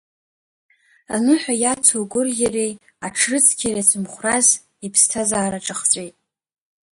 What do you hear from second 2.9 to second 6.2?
аҽрыцқьареи ацымхәрас иԥсҭазаара ҿахҵәеит.